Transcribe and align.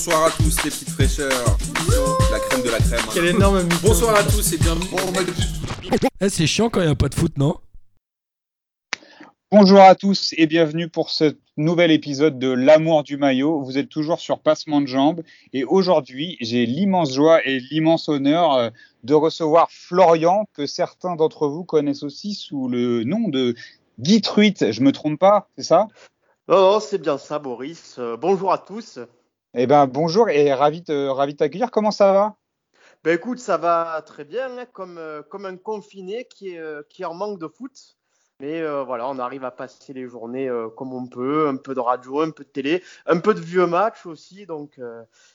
bonsoir 0.00 0.24
à 0.24 0.30
tous 0.30 0.64
les 0.64 0.70
petites 0.70 0.88
fraîcheurs. 0.88 1.58
La 2.32 2.38
crème 2.38 2.62
de 2.62 2.70
la 2.70 2.78
crème. 2.78 3.00
Quel 3.12 3.26
énorme 3.26 3.62
mytho. 3.64 3.76
Bonsoir 3.82 4.14
à 4.14 4.22
tous 4.22 4.54
et 4.54 4.56
bienvenue. 4.56 4.86
Eh, 6.22 6.28
c'est 6.30 6.46
chiant 6.46 6.70
quand 6.70 6.80
il 6.80 6.86
n'y 6.86 6.92
a 6.92 6.94
pas 6.94 7.10
de 7.10 7.14
foot, 7.14 7.36
non? 7.36 7.56
Bonjour 9.52 9.80
à 9.80 9.94
tous 9.94 10.32
et 10.38 10.46
bienvenue 10.46 10.88
pour 10.88 11.10
ce 11.10 11.36
nouvel 11.58 11.90
épisode 11.90 12.38
de 12.38 12.48
L'amour 12.50 13.02
du 13.02 13.18
maillot. 13.18 13.60
Vous 13.60 13.76
êtes 13.76 13.90
toujours 13.90 14.20
sur 14.20 14.38
Passement 14.38 14.80
de 14.80 14.86
jambes 14.86 15.20
et 15.52 15.64
aujourd'hui, 15.64 16.38
j'ai 16.40 16.64
l'immense 16.64 17.12
joie 17.12 17.46
et 17.46 17.60
l'immense 17.60 18.08
honneur 18.08 18.54
euh, 18.54 18.70
de 19.04 19.12
recevoir 19.12 19.68
Florian, 19.70 20.46
que 20.54 20.64
certains 20.64 21.14
d'entre 21.14 21.46
vous 21.46 21.64
connaissent 21.64 22.04
aussi 22.04 22.32
sous 22.32 22.68
le 22.68 23.04
nom 23.04 23.28
de 23.28 23.54
Guy 23.98 24.22
Truite. 24.22 24.72
Je 24.72 24.80
me 24.80 24.92
trompe 24.92 25.20
pas, 25.20 25.50
c'est 25.58 25.64
ça? 25.64 25.88
Oh, 26.48 26.78
c'est 26.80 27.02
bien 27.02 27.18
ça, 27.18 27.38
Boris. 27.38 27.96
Euh, 27.98 28.16
bonjour 28.16 28.50
à 28.50 28.56
tous. 28.56 28.98
Eh 29.52 29.66
ben 29.66 29.88
bonjour 29.88 30.28
et 30.28 30.54
ravi 30.54 30.80
de, 30.82 31.08
ravi 31.08 31.32
de 31.32 31.38
t'accueillir. 31.38 31.72
Comment 31.72 31.90
ça 31.90 32.12
va? 32.12 32.36
Ben 33.02 33.16
écoute, 33.16 33.40
ça 33.40 33.56
va 33.56 34.00
très 34.06 34.24
bien, 34.24 34.56
hein, 34.56 34.64
comme, 34.72 34.96
euh, 34.96 35.22
comme 35.22 35.44
un 35.44 35.56
confiné 35.56 36.26
qui 36.26 36.56
euh, 36.56 36.82
qui 36.88 37.04
en 37.04 37.14
manque 37.14 37.40
de 37.40 37.48
foot. 37.48 37.96
Mais 38.38 38.60
euh, 38.60 38.84
voilà, 38.84 39.08
on 39.08 39.18
arrive 39.18 39.44
à 39.44 39.50
passer 39.50 39.92
les 39.92 40.06
journées 40.06 40.48
comme 40.76 40.92
on 40.94 41.08
peut, 41.08 41.48
un 41.48 41.56
peu 41.56 41.74
de 41.74 41.80
radio, 41.80 42.20
un 42.20 42.30
peu 42.30 42.44
de 42.44 42.48
télé, 42.48 42.82
un 43.06 43.18
peu 43.18 43.34
de 43.34 43.40
vieux 43.40 43.66
matchs 43.66 44.06
aussi. 44.06 44.46
Donc, 44.46 44.80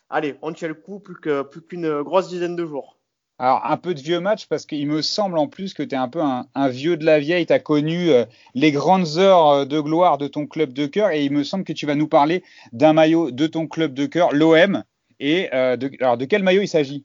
allez, 0.10 0.38
on 0.42 0.54
tient 0.54 0.70
le 0.70 0.74
coup 0.76 1.00
plus 1.00 1.16
que 1.20 1.42
plus 1.44 1.62
qu'une 1.62 2.02
grosse 2.02 2.30
dizaine 2.30 2.56
de 2.56 2.66
jours. 2.66 2.98
Alors, 3.38 3.66
un 3.66 3.76
peu 3.76 3.94
de 3.94 4.00
vieux 4.00 4.22
match 4.22 4.48
parce 4.48 4.66
qu'il 4.66 4.88
me 4.88 5.02
semble 5.02 5.38
en 5.38 5.48
plus 5.48 5.74
que 5.74 5.84
tu 5.84 5.94
es 5.94 5.98
un 5.98 6.08
peu 6.08 6.22
un, 6.22 6.70
vieux 6.70 6.96
de 6.96 7.06
la 7.06 7.20
vieille. 7.20 7.46
Tu 7.46 7.52
as 7.52 7.60
connu 7.60 8.10
euh, 8.10 8.24
les 8.54 8.72
grandes 8.72 9.18
heures 9.18 9.50
euh, 9.50 9.66
de 9.66 9.80
gloire 9.82 10.18
de 10.18 10.28
ton 10.28 10.48
club 10.48 10.72
de 10.72 10.86
cœur 10.86 11.12
et 11.12 11.26
il 11.26 11.34
me 11.34 11.44
semble 11.44 11.66
que 11.66 11.74
tu 11.74 11.86
vas 11.86 11.96
nous 11.96 12.08
parler 12.08 12.44
d'un 12.72 12.94
maillot 12.94 13.32
de 13.32 13.48
ton 13.48 13.68
club 13.68 13.94
de 13.94 14.06
cœur, 14.06 14.34
l'OM. 14.34 14.84
Et 15.20 15.50
euh, 15.54 15.76
de, 15.76 15.92
alors, 16.00 16.18
de 16.18 16.24
quel 16.24 16.44
maillot 16.44 16.62
il 16.62 16.68
s'agit? 16.70 17.04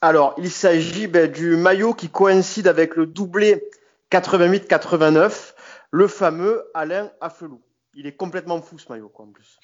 Alors, 0.00 0.36
il 0.38 0.50
s'agit 0.50 1.08
ben, 1.08 1.30
du 1.30 1.56
maillot 1.56 1.94
qui 1.94 2.08
coïncide 2.08 2.68
avec 2.68 2.94
le 2.94 3.06
doublé 3.06 3.64
88-89, 4.12 5.54
le 5.90 6.06
fameux 6.06 6.64
Alain 6.74 7.10
Affelou. 7.20 7.60
Il 7.94 8.06
est 8.06 8.16
complètement 8.16 8.62
fou 8.62 8.78
ce 8.78 8.88
maillot, 8.88 9.08
quoi, 9.08 9.24
en 9.24 9.32
plus. 9.32 9.58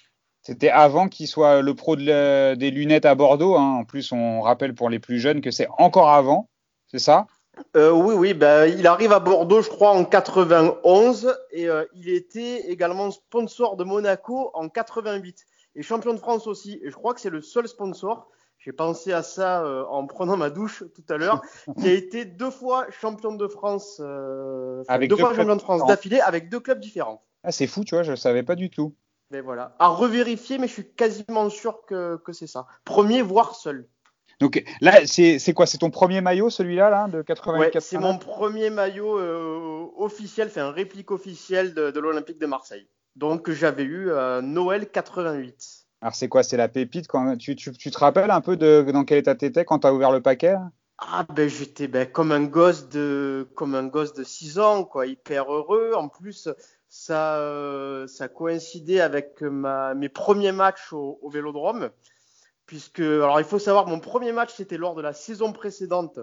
C'était 0.48 0.70
avant 0.70 1.08
qu'il 1.08 1.28
soit 1.28 1.60
le 1.60 1.74
pro 1.74 1.94
de 1.94 2.54
des 2.54 2.70
lunettes 2.70 3.04
à 3.04 3.14
Bordeaux. 3.14 3.56
hein. 3.56 3.80
En 3.80 3.84
plus, 3.84 4.12
on 4.12 4.40
rappelle 4.40 4.74
pour 4.74 4.88
les 4.88 4.98
plus 4.98 5.18
jeunes 5.18 5.42
que 5.42 5.50
c'est 5.50 5.68
encore 5.76 6.08
avant. 6.08 6.48
C'est 6.86 6.98
ça? 6.98 7.26
Euh, 7.76 7.90
oui, 7.90 8.14
oui, 8.14 8.32
ben, 8.32 8.64
il 8.64 8.86
arrive 8.86 9.12
à 9.12 9.18
Bordeaux, 9.18 9.60
je 9.60 9.68
crois, 9.68 9.90
en 9.90 10.06
91 10.06 11.36
et 11.50 11.68
euh, 11.68 11.84
il 11.92 12.08
était 12.08 12.60
également 12.70 13.10
sponsor 13.10 13.76
de 13.76 13.84
Monaco 13.84 14.50
en 14.54 14.70
88 14.70 15.44
et 15.74 15.82
champion 15.82 16.14
de 16.14 16.18
France 16.18 16.46
aussi. 16.46 16.80
Et 16.82 16.88
je 16.88 16.94
crois 16.94 17.12
que 17.12 17.20
c'est 17.20 17.28
le 17.28 17.42
seul 17.42 17.68
sponsor. 17.68 18.30
J'ai 18.58 18.72
pensé 18.72 19.12
à 19.12 19.22
ça 19.22 19.62
euh, 19.64 19.84
en 19.90 20.06
prenant 20.06 20.38
ma 20.38 20.48
douche 20.48 20.82
tout 20.94 21.04
à 21.12 21.18
l'heure, 21.18 21.42
qui 21.78 21.88
a 21.88 21.92
été 21.92 22.24
deux 22.24 22.50
fois 22.50 22.86
champion 23.02 23.34
de 23.34 23.48
France, 23.48 24.00
Avec 24.88 25.10
deux 25.10 25.16
deux 25.16 25.22
fois 25.22 25.34
champion 25.34 25.56
de 25.56 25.60
France 25.60 25.84
d'affilée 25.84 26.20
avec 26.20 26.48
deux 26.48 26.60
clubs 26.60 26.80
différents. 26.80 27.22
ah, 27.44 27.52
C'est 27.52 27.66
fou, 27.66 27.84
tu 27.84 27.96
vois, 27.96 28.02
je 28.02 28.12
ne 28.12 28.16
savais 28.16 28.42
pas 28.42 28.54
du 28.54 28.70
tout. 28.70 28.94
Mais 29.30 29.40
voilà, 29.40 29.76
à 29.78 29.88
revérifier, 29.88 30.58
mais 30.58 30.68
je 30.68 30.72
suis 30.72 30.90
quasiment 30.90 31.50
sûr 31.50 31.84
que, 31.86 32.16
que 32.24 32.32
c'est 32.32 32.46
ça. 32.46 32.66
Premier, 32.84 33.20
voire 33.20 33.54
seul. 33.54 33.86
Donc 34.40 34.64
là, 34.80 35.04
c'est 35.04 35.38
c'est 35.38 35.52
quoi? 35.52 35.66
C'est 35.66 35.78
ton 35.78 35.90
premier 35.90 36.20
maillot, 36.20 36.48
celui-là, 36.48 36.90
là, 36.90 37.08
de 37.08 37.22
88 37.22 37.58
Ouais, 37.58 37.80
c'est 37.80 37.98
mon 37.98 38.18
premier 38.18 38.70
maillot 38.70 39.18
euh, 39.18 39.86
officiel, 39.96 40.48
fait 40.48 40.60
un 40.60 40.70
réplique 40.70 41.10
officielle 41.10 41.74
de, 41.74 41.90
de 41.90 42.00
l'Olympique 42.00 42.38
de 42.38 42.46
Marseille. 42.46 42.88
Donc 43.16 43.50
j'avais 43.50 43.82
eu 43.82 44.12
à 44.12 44.40
Noël 44.40 44.88
88. 44.88 45.88
Alors, 46.00 46.14
c'est 46.14 46.28
quoi? 46.28 46.44
C'est 46.44 46.56
la 46.56 46.68
pépite 46.68 47.08
quand... 47.08 47.36
tu, 47.36 47.56
tu, 47.56 47.72
tu 47.72 47.90
te 47.90 47.98
rappelles 47.98 48.30
un 48.30 48.40
peu 48.40 48.56
de 48.56 48.86
dans 48.92 49.04
quel 49.04 49.18
état 49.18 49.34
t'étais 49.34 49.64
quand 49.64 49.80
t'as 49.80 49.92
ouvert 49.92 50.12
le 50.12 50.22
paquet 50.22 50.52
là? 50.52 50.70
Ah 50.98 51.24
ben 51.32 51.48
j'étais 51.48 51.86
ben, 51.86 52.10
comme 52.10 52.32
un 52.32 52.44
gosse 52.44 52.88
de 52.88 53.48
comme 53.54 53.74
un 53.74 53.86
gosse 53.86 54.14
de 54.14 54.24
6 54.24 54.58
ans 54.58 54.84
quoi, 54.84 55.06
hyper 55.06 55.52
heureux. 55.52 55.92
En 55.94 56.08
plus 56.08 56.48
ça 56.88 57.38
euh, 57.38 58.06
ça 58.08 58.28
coïncidait 58.28 59.00
avec 59.00 59.42
ma 59.42 59.94
mes 59.94 60.08
premiers 60.08 60.52
matchs 60.52 60.92
au, 60.92 61.20
Vélodrome 61.30 61.90
puisque 62.66 63.00
alors 63.00 63.40
il 63.40 63.46
faut 63.46 63.58
savoir 63.58 63.86
mon 63.86 64.00
premier 64.00 64.32
match 64.32 64.54
c'était 64.54 64.76
lors 64.76 64.94
de 64.94 65.02
la 65.02 65.12
saison 65.12 65.52
précédente 65.52 66.18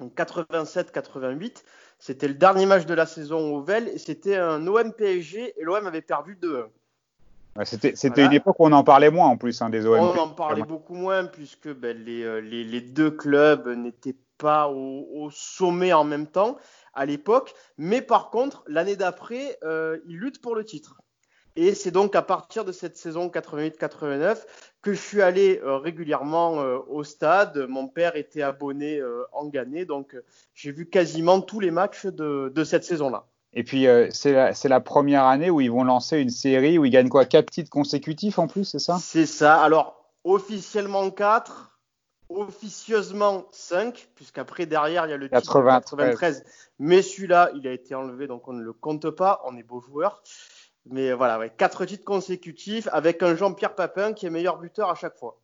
en 0.00 0.08
87-88. 0.08 1.62
C'était 1.98 2.28
le 2.28 2.34
dernier 2.34 2.66
match 2.66 2.86
de 2.86 2.94
la 2.94 3.06
saison 3.06 3.54
au 3.54 3.62
Vel 3.62 3.88
et 3.88 3.98
c'était 3.98 4.36
un 4.36 4.66
OM 4.66 4.92
PSG 4.94 5.60
et 5.60 5.64
l'OM 5.64 5.86
avait 5.86 6.02
perdu 6.02 6.36
2-1. 6.40 6.68
C'était 7.64 7.94
Voilà. 8.08 8.24
une 8.24 8.32
époque 8.32 8.56
où 8.60 8.66
on 8.66 8.72
en 8.72 8.84
parlait 8.84 9.10
moins 9.10 9.28
en 9.28 9.36
plus 9.36 9.60
hein, 9.62 9.70
des 9.70 9.86
OM. 9.86 9.98
On 9.98 10.18
en 10.18 10.28
parlait 10.28 10.62
beaucoup 10.62 10.94
moins 10.94 11.24
puisque 11.24 11.72
ben, 11.72 11.96
les, 12.04 12.22
euh, 12.22 12.40
les, 12.40 12.64
les 12.64 12.80
deux 12.80 13.10
clubs 13.10 13.68
n'étaient 13.68 14.16
pas 14.38 14.68
au, 14.68 15.06
au 15.14 15.30
sommet 15.30 15.92
en 15.92 16.04
même 16.04 16.26
temps 16.26 16.58
à 16.94 17.06
l'époque. 17.06 17.54
Mais 17.78 18.02
par 18.02 18.30
contre, 18.30 18.64
l'année 18.66 18.96
d'après, 18.96 19.58
euh, 19.62 19.98
ils 20.06 20.18
luttent 20.18 20.40
pour 20.40 20.54
le 20.54 20.64
titre. 20.64 21.00
Et 21.58 21.74
c'est 21.74 21.90
donc 21.90 22.14
à 22.14 22.20
partir 22.20 22.66
de 22.66 22.72
cette 22.72 22.98
saison 22.98 23.28
88-89 23.28 24.44
que 24.82 24.92
je 24.92 25.00
suis 25.00 25.22
allé 25.22 25.58
euh, 25.64 25.78
régulièrement 25.78 26.60
euh, 26.60 26.78
au 26.88 27.02
stade. 27.02 27.56
Mon 27.68 27.88
père 27.88 28.16
était 28.16 28.42
abonné 28.42 29.00
en 29.32 29.46
Gannais, 29.46 29.86
donc 29.86 30.14
j'ai 30.54 30.70
vu 30.72 30.86
quasiment 30.88 31.40
tous 31.40 31.60
les 31.60 31.70
matchs 31.70 32.04
de, 32.06 32.52
de 32.54 32.64
cette 32.64 32.84
saison-là. 32.84 33.26
Et 33.52 33.64
puis 33.64 33.86
euh, 33.86 34.08
c'est 34.10 34.68
la, 34.68 34.80
première 34.80 35.24
année 35.24 35.50
où 35.50 35.60
ils 35.60 35.70
vont 35.70 35.84
lancer 35.84 36.18
une 36.18 36.30
série 36.30 36.78
où 36.78 36.84
ils 36.84 36.90
gagnent 36.90 37.08
quoi? 37.08 37.24
Quatre 37.24 37.50
titres 37.50 37.70
consécutifs 37.70 38.38
en 38.38 38.46
plus, 38.46 38.64
c'est 38.64 38.78
ça? 38.78 38.98
C'est 39.00 39.26
ça. 39.26 39.62
Alors, 39.62 40.12
officiellement 40.24 41.10
4, 41.10 41.78
officieusement 42.28 43.46
5, 43.52 44.08
puisqu'après, 44.14 44.66
derrière, 44.66 45.06
il 45.06 45.10
y 45.10 45.12
a 45.12 45.16
le 45.16 45.28
titre 45.28 45.40
de 45.40 45.46
93. 45.46 46.10
93. 46.10 46.44
Mais 46.78 47.00
celui-là, 47.00 47.50
il 47.54 47.66
a 47.66 47.72
été 47.72 47.94
enlevé, 47.94 48.26
donc 48.26 48.46
on 48.48 48.52
ne 48.52 48.62
le 48.62 48.72
compte 48.72 49.08
pas. 49.10 49.40
On 49.46 49.56
est 49.56 49.62
beaux 49.62 49.80
joueurs. 49.80 50.22
Mais 50.88 51.12
voilà, 51.12 51.38
ouais, 51.38 51.50
4 51.56 51.84
titres 51.86 52.04
consécutifs 52.04 52.88
avec 52.92 53.22
un 53.22 53.34
Jean-Pierre 53.34 53.74
Papin 53.74 54.12
qui 54.12 54.26
est 54.26 54.30
meilleur 54.30 54.58
buteur 54.58 54.90
à 54.90 54.94
chaque 54.94 55.16
fois. 55.16 55.40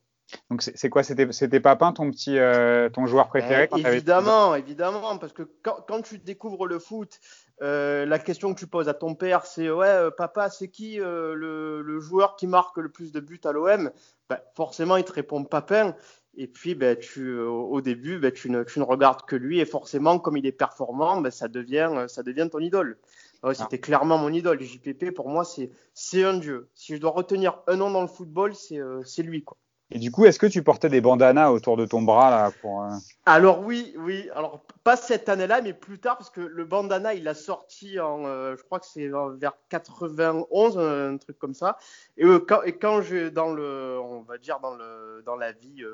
Donc 0.50 0.62
c'est 0.62 0.88
quoi? 0.88 1.02
C'était 1.02 1.60
Papin 1.60 1.92
ton 1.92 2.10
petit 2.10 2.38
euh, 2.38 2.88
ton 2.88 3.06
joueur 3.06 3.28
préféré 3.28 3.64
Eh, 3.64 3.68
quand 3.68 3.76
évidemment, 3.78 4.54
évidemment, 4.54 5.18
parce 5.18 5.32
que 5.32 5.42
quand, 5.62 5.84
quand 5.86 6.02
tu 6.02 6.18
découvres 6.18 6.66
le 6.66 6.78
foot, 6.78 7.20
euh, 7.62 8.04
la 8.06 8.18
question 8.18 8.52
que 8.52 8.58
tu 8.58 8.66
poses 8.66 8.88
à 8.88 8.94
ton 8.94 9.14
père, 9.14 9.46
c'est 9.46 9.70
ouais, 9.70 9.86
euh, 9.86 10.10
papa, 10.10 10.50
c'est 10.50 10.68
qui 10.68 11.00
euh, 11.00 11.34
le, 11.34 11.80
le 11.80 12.00
joueur 12.00 12.34
qui 12.34 12.48
marque 12.48 12.76
le 12.78 12.88
plus 12.88 13.12
de 13.12 13.20
buts 13.20 13.40
à 13.44 13.52
l'OM 13.52 13.92
Ben, 14.28 14.38
Forcément, 14.56 14.96
il 14.96 15.04
te 15.04 15.12
répond 15.12 15.44
Papin. 15.44 15.94
Et 16.34 16.48
puis, 16.48 16.74
ben, 16.74 16.96
tu, 16.98 17.38
au 17.38 17.80
début, 17.80 18.18
ben, 18.18 18.32
tu, 18.32 18.50
ne, 18.50 18.64
tu 18.64 18.80
ne 18.80 18.84
regardes 18.84 19.22
que 19.26 19.36
lui, 19.36 19.60
et 19.60 19.66
forcément, 19.66 20.18
comme 20.18 20.36
il 20.36 20.46
est 20.46 20.52
performant, 20.52 21.20
ben, 21.20 21.30
ça, 21.30 21.46
devient, 21.46 22.06
ça 22.08 22.22
devient 22.22 22.48
ton 22.50 22.58
idole. 22.58 22.98
Ouais, 23.44 23.54
C'était 23.54 23.78
clairement 23.78 24.18
mon 24.18 24.32
idole. 24.32 24.60
JPP, 24.60 25.12
pour 25.14 25.28
moi, 25.28 25.44
c'est 25.44 26.24
un 26.24 26.38
dieu. 26.38 26.68
Si 26.74 26.96
je 26.96 27.00
dois 27.00 27.10
retenir 27.10 27.60
un 27.66 27.76
nom 27.76 27.90
dans 27.90 28.00
le 28.00 28.08
football, 28.08 28.54
c'est 28.54 28.80
c'est 29.04 29.22
lui. 29.22 29.44
Quoi. 29.44 29.58
Et 29.94 29.98
du 29.98 30.10
coup, 30.10 30.24
est-ce 30.24 30.38
que 30.38 30.46
tu 30.46 30.62
portais 30.62 30.88
des 30.88 31.02
bandanas 31.02 31.50
autour 31.50 31.76
de 31.76 31.84
ton 31.84 32.00
bras 32.00 32.30
là 32.30 32.50
euh, 32.64 32.96
Alors 33.26 33.60
oui, 33.60 33.94
oui. 33.98 34.30
Alors 34.34 34.62
pas 34.84 34.96
cette 34.96 35.28
année-là, 35.28 35.60
mais 35.60 35.74
plus 35.74 35.98
tard, 35.98 36.16
parce 36.16 36.30
que 36.30 36.40
le 36.40 36.64
bandana, 36.64 37.12
il 37.12 37.28
a 37.28 37.34
sorti 37.34 38.00
en, 38.00 38.24
euh, 38.24 38.56
je 38.56 38.62
crois 38.62 38.80
que 38.80 38.86
c'est 38.86 39.10
vers 39.38 39.52
91, 39.68 40.78
un 40.78 41.18
truc 41.18 41.38
comme 41.38 41.52
ça. 41.52 41.76
Et, 42.16 42.24
euh, 42.24 42.38
quand, 42.38 42.62
et 42.62 42.72
quand 42.72 43.02
je 43.02 43.28
dans 43.28 43.52
le, 43.52 43.98
on 44.00 44.22
va 44.22 44.38
dire 44.38 44.60
dans 44.60 44.74
le, 44.74 45.22
dans 45.26 45.36
la 45.36 45.52
vie 45.52 45.84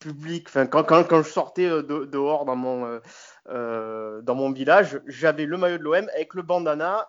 publique, 0.00 0.48
enfin 0.48 0.66
quand, 0.66 0.84
quand, 0.84 1.22
je 1.22 1.30
sortais 1.30 1.66
de- 1.66 2.04
dehors 2.04 2.44
dans 2.44 2.56
mon, 2.56 3.00
dans 3.46 4.34
mon 4.34 4.52
village, 4.52 5.00
j'avais 5.06 5.46
le 5.46 5.56
maillot 5.56 5.78
de 5.78 5.82
l'OM 5.82 6.10
avec 6.14 6.34
le 6.34 6.42
bandana 6.42 7.08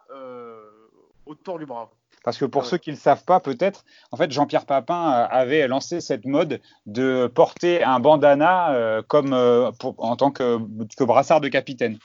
autour 1.25 1.59
du 1.59 1.65
bras. 1.65 1.91
Parce 2.23 2.37
que 2.37 2.45
pour 2.45 2.61
Ouais. 2.63 2.67
ceux 2.67 2.77
qui 2.77 2.91
ne 2.91 2.95
le 2.95 2.99
savent 3.01 3.23
pas, 3.25 3.39
peut-être, 3.39 3.83
en 4.11 4.17
fait, 4.17 4.31
Jean-Pierre 4.31 4.65
Papin 4.65 5.11
euh, 5.11 5.27
avait 5.29 5.67
lancé 5.67 6.01
cette 6.01 6.25
mode 6.25 6.61
de 6.85 7.27
porter 7.27 7.83
un 7.83 7.99
bandana 7.99 8.73
euh, 8.73 9.01
comme 9.01 9.33
euh, 9.33 9.71
pour- 9.71 9.95
en 9.97 10.15
tant 10.15 10.31
que, 10.31 10.59
que 10.95 11.03
brassard 11.03 11.41
de 11.41 11.47
capitaine. 11.47 11.97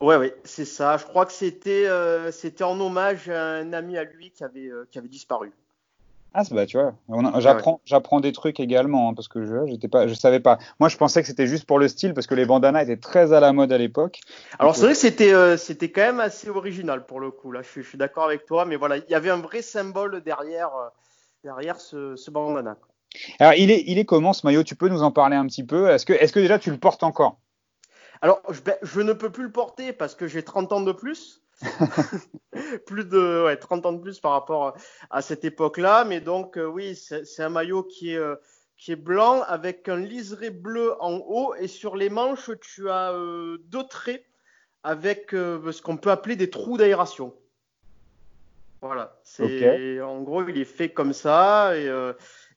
Ouais, 0.00 0.16
ouais, 0.16 0.36
c'est 0.44 0.66
ça. 0.66 0.96
Je 0.98 1.04
crois 1.04 1.24
que 1.24 1.32
c'était, 1.32 1.86
euh, 1.86 2.30
c'était 2.30 2.64
en 2.64 2.78
hommage 2.78 3.30
à 3.30 3.42
un 3.42 3.72
ami 3.72 3.96
à 3.96 4.04
lui 4.04 4.30
qui 4.30 4.44
avait, 4.44 4.70
qui 4.90 4.98
avait 4.98 5.08
disparu. 5.08 5.52
Ah, 6.36 6.42
bah, 6.50 6.66
tu 6.66 6.76
vois, 6.76 6.94
j'apprends, 7.38 7.80
j'apprends 7.84 8.20
des 8.20 8.32
trucs 8.32 8.58
également, 8.58 9.08
hein, 9.08 9.14
parce 9.14 9.28
que 9.28 9.44
je, 9.44 9.66
j'étais 9.66 9.86
pas, 9.86 10.08
je 10.08 10.14
savais 10.14 10.40
pas. 10.40 10.58
Moi, 10.80 10.88
je 10.88 10.96
pensais 10.96 11.20
que 11.22 11.28
c'était 11.28 11.46
juste 11.46 11.64
pour 11.64 11.78
le 11.78 11.86
style, 11.86 12.12
parce 12.12 12.26
que 12.26 12.34
les 12.34 12.44
bandanas 12.44 12.82
étaient 12.82 12.96
très 12.96 13.32
à 13.32 13.38
la 13.38 13.52
mode 13.52 13.70
à 13.72 13.78
l'époque. 13.78 14.20
Alors 14.58 14.74
c'est 14.74 14.86
vrai 14.86 14.94
que 14.94 14.98
c'était 14.98 15.32
euh, 15.32 15.56
c'était 15.56 15.90
quand 15.92 16.00
même 16.02 16.18
assez 16.20 16.48
original 16.48 17.06
pour 17.06 17.20
le 17.20 17.30
coup 17.30 17.52
là. 17.52 17.62
Je, 17.62 17.68
suis- 17.68 17.82
je 17.84 17.88
suis 17.88 17.98
d'accord 17.98 18.24
avec 18.24 18.46
toi, 18.46 18.64
mais 18.64 18.74
voilà, 18.76 18.96
il 18.96 19.04
y 19.08 19.14
avait 19.14 19.30
un 19.30 19.40
vrai 19.40 19.62
symbole 19.62 20.22
derrière 20.22 20.74
euh, 20.74 20.88
derrière 21.44 21.80
ce, 21.80 22.16
ce 22.16 22.30
bandana. 22.32 22.74
quoi. 22.74 22.88
Alors, 23.38 23.54
il 23.54 23.70
est, 23.70 23.84
il 23.86 23.98
est 23.98 24.04
comment 24.04 24.32
ce 24.32 24.44
maillot? 24.44 24.64
Tu 24.64 24.74
peux 24.74 24.88
nous 24.88 25.04
en 25.04 25.12
parler 25.12 25.36
un 25.36 25.46
petit 25.46 25.64
peu? 25.64 25.88
Est-ce 25.90 26.04
que, 26.04 26.12
est-ce 26.12 26.32
que 26.32 26.40
déjà 26.40 26.58
tu 26.58 26.70
le 26.72 26.78
portes 26.78 27.04
encore? 27.04 27.38
Alors 28.22 28.42
je, 28.50 28.60
ben, 28.60 28.76
je 28.82 29.00
ne 29.00 29.12
peux 29.12 29.30
plus 29.30 29.44
le 29.44 29.52
porter 29.52 29.92
parce 29.92 30.14
que 30.16 30.26
j'ai 30.26 30.42
30 30.42 30.72
ans 30.72 30.80
de 30.80 30.90
plus. 30.92 31.43
plus 32.86 33.04
de 33.04 33.44
ouais, 33.44 33.56
30 33.56 33.86
ans 33.86 33.92
de 33.92 34.00
plus 34.00 34.20
par 34.20 34.32
rapport 34.32 34.76
à 35.10 35.22
cette 35.22 35.44
époque-là. 35.44 36.04
Mais 36.04 36.20
donc, 36.20 36.56
euh, 36.56 36.66
oui, 36.66 36.94
c'est 36.96 37.42
un 37.42 37.48
maillot 37.48 37.82
qui 37.82 38.12
est, 38.12 38.16
euh, 38.16 38.36
qui 38.76 38.92
est 38.92 38.96
blanc 38.96 39.42
avec 39.42 39.88
un 39.88 39.96
liseré 39.96 40.50
bleu 40.50 40.94
en 41.00 41.16
haut 41.16 41.54
et 41.54 41.68
sur 41.68 41.96
les 41.96 42.10
manches, 42.10 42.50
tu 42.60 42.90
as 42.90 43.12
euh, 43.12 43.58
deux 43.66 43.84
traits 43.84 44.24
avec 44.82 45.28
ce 45.30 45.80
qu'on 45.80 45.96
peut 45.96 46.10
appeler 46.10 46.36
des 46.36 46.50
trous 46.50 46.76
d'aération. 46.76 47.34
Voilà, 48.82 49.18
c'est 49.22 50.02
en 50.02 50.20
gros, 50.20 50.46
il 50.46 50.58
est 50.58 50.66
fait 50.66 50.90
comme 50.90 51.14
ça 51.14 51.74
et, 51.74 51.90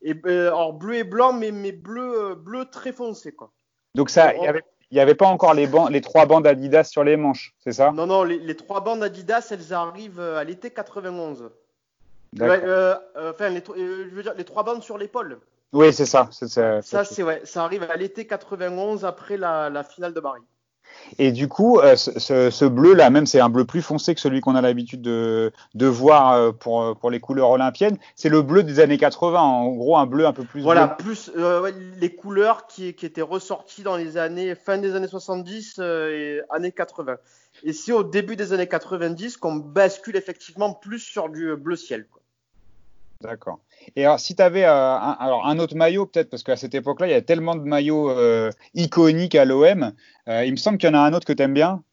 et 0.02 0.12
alors 0.26 0.74
bleu 0.74 0.96
et 0.96 1.04
blanc, 1.06 1.32
mais, 1.32 1.52
mais 1.52 1.72
bleu, 1.72 2.36
bleu 2.36 2.66
très 2.66 2.92
foncé 2.92 3.32
quoi. 3.32 3.54
Donc 3.96 4.10
ça, 4.10 4.36
il 4.36 4.44
y 4.44 4.48
avait 4.48 4.66
il 4.92 4.96
n'y 4.96 5.02
avait 5.02 5.16
pas 5.16 5.28
encore 5.28 5.54
les, 5.54 5.70
les 5.90 6.02
trois 6.02 6.26
bandes 6.26 6.48
Adidas 6.48 6.86
sur 6.86 7.04
les 7.04 7.18
manches, 7.18 7.54
c'est 7.60 7.74
ça? 7.74 7.92
Non, 7.92 8.08
non, 8.08 8.24
les, 8.24 8.56
trois 8.56 8.82
bandes 8.82 9.04
Adidas, 9.04 9.48
elles 9.52 9.74
arrivent 9.74 10.20
euh, 10.20 10.38
à 10.38 10.44
l'été 10.44 10.70
91. 10.72 11.50
Euh, 12.40 13.00
euh, 13.16 13.32
enfin, 13.32 13.50
les, 13.50 13.64
je 13.76 14.16
veux 14.16 14.24
dire, 14.24 14.34
les 14.38 14.46
trois 14.46 14.64
bandes 14.64 14.84
sur 14.84 14.98
l'épaule. 14.98 15.40
Oui, 15.74 15.92
c'est 15.92 16.06
ça. 16.06 16.30
ça, 16.32 17.04
c'est 17.04 17.24
ouais, 17.24 17.42
ça 17.44 17.64
arrive 17.64 17.84
à 17.84 17.98
l'été 17.98 18.26
91 18.26 19.04
après 19.04 19.36
la, 19.36 19.70
la 19.70 19.84
finale 19.84 20.14
de 20.14 20.20
Paris. 20.20 20.42
Et 21.20 21.32
du 21.32 21.48
coup, 21.48 21.80
euh, 21.80 21.96
ce, 21.96 22.66
bleu-là, 22.66 23.10
même 23.10 23.26
c'est 23.26 23.40
un 23.40 23.50
bleu 23.50 23.66
plus 23.66 23.82
foncé 23.82 24.14
que 24.14 24.22
celui 24.22 24.42
qu'on 24.42 24.56
a 24.56 24.62
l'habitude 24.62 25.02
de, 25.02 25.52
voir 25.76 26.34
euh, 26.34 26.52
pour, 26.52 26.98
pour 26.98 27.10
les 27.10 27.20
couleurs 27.20 27.50
olympiennes, 27.50 27.98
c'est 28.16 28.30
le 28.30 28.42
bleu 28.42 28.64
des 28.64 28.80
années 28.80 28.98
80, 28.98 29.40
en 29.40 29.70
gros 29.70 29.98
un 29.98 30.06
bleu 30.06 30.26
un 30.26 30.34
peu 30.34 30.44
plus. 30.44 30.62
Voilà, 30.62 30.88
plus 30.88 31.32
euh, 31.38 31.72
les 32.00 32.16
couleurs 32.16 32.68
qui, 32.68 32.94
qui, 32.94 33.06
étaient 33.06 33.22
ressorties 33.22 33.84
dans 33.84 33.96
les 33.96 34.18
années 34.18 34.56
fin 34.56 34.78
des 34.78 34.96
années 34.96 35.08
70 35.08 35.80
et 35.80 36.42
années 36.50 36.72
80. 36.72 37.16
Et 37.64 37.74
c'est 37.74 37.92
au 37.92 38.04
début 38.04 38.36
des 38.36 38.54
années 38.54 38.68
90 38.68 39.38
qu'on 39.38 39.56
bascule 39.56 40.16
effectivement 40.16 40.74
plus 40.74 41.00
sur 41.00 41.30
du 41.30 41.56
bleu 41.56 41.76
ciel. 41.76 42.06
D'accord. 43.22 43.60
Et 43.96 44.06
alors, 44.06 44.20
si 44.20 44.36
tu 44.36 44.42
avais 44.42 44.66
euh, 44.66 44.72
un, 44.72 45.18
alors 45.20 45.48
un 45.48 45.58
autre 45.60 45.76
maillot, 45.76 46.06
peut-être, 46.06 46.30
parce 46.30 46.44
qu'à 46.44 46.56
cette 46.56 46.76
époque-là, 46.76 47.08
il 47.08 47.12
y 47.12 47.16
a 47.16 47.22
tellement 47.22 47.56
de 47.56 47.62
maillots 47.62 48.12
euh, 48.12 48.52
iconiques 48.76 49.36
à 49.36 49.46
l'OM, 49.46 49.94
euh, 50.28 50.46
il 50.46 50.52
me 50.52 50.58
semble 50.58 50.78
qu'il 50.78 50.90
y 50.90 50.92
en 50.92 50.96
a 50.96 51.00
un 51.00 51.14
autre 51.14 51.26
que 51.26 51.34
tu 51.34 51.42
aimes 51.42 51.54
bien. 51.54 51.84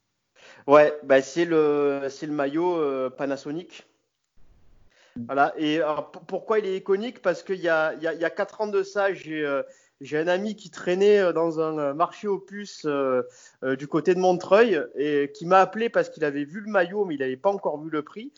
Ouais, 0.67 0.93
bah 1.03 1.21
c'est 1.21 1.45
le, 1.45 2.01
le 2.23 2.33
maillot 2.33 3.11
Panasonic. 3.11 3.87
Voilà. 5.27 5.55
Et 5.59 5.81
pourquoi 6.27 6.59
il 6.59 6.67
est 6.67 6.77
iconique? 6.79 7.21
Parce 7.23 7.43
qu'il 7.43 7.61
y 7.61 7.69
a, 7.69 7.95
y, 7.95 8.03
y 8.03 8.25
a 8.25 8.31
4 8.31 8.63
ans 8.63 8.67
de 8.67 8.83
ça, 8.83 9.13
j'ai 9.13 9.47
j'ai 10.01 10.19
un 10.19 10.27
ami 10.27 10.57
qui 10.57 10.71
traînait 10.71 11.33
dans 11.33 11.61
un 11.61 11.95
marché 11.95 12.29
aux 12.29 12.39
puces 12.39 12.87
du 13.63 13.87
côté 13.87 14.15
de 14.15 14.21
Montreuil 14.21 14.81
et 14.97 15.31
qui 15.35 15.47
m'a 15.47 15.59
appelé 15.59 15.89
parce 15.89 16.09
qu'il 16.09 16.25
avait 16.25 16.45
vu 16.45 16.61
le 16.61 16.71
maillot 16.71 17.05
mais 17.05 17.15
il 17.15 17.21
n'avait 17.21 17.37
pas 17.37 17.51
encore 17.51 17.81
vu 17.81 17.91
le 17.91 18.03
prix. 18.03 18.33